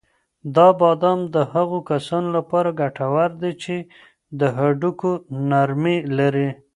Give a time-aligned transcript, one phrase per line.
[0.55, 3.75] دا بادام د هغو کسانو لپاره ګټور دي چې
[4.39, 5.11] د هډوکو
[5.49, 6.49] نرمي لري.